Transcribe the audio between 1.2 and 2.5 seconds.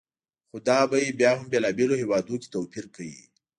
هم بېلابېلو هېوادونو کې